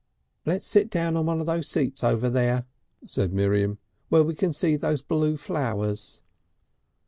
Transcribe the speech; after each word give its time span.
"Let's 0.47 0.65
sit 0.65 0.89
down 0.89 1.15
on 1.15 1.27
one 1.27 1.39
of 1.39 1.45
those 1.45 1.67
seats 1.67 2.03
over 2.03 2.27
there," 2.27 2.65
said 3.05 3.31
Miriam. 3.33 3.77
"Where 4.09 4.23
we 4.23 4.33
can 4.33 4.51
see 4.51 4.75
those 4.75 5.03
blue 5.03 5.37
flowers." 5.37 6.21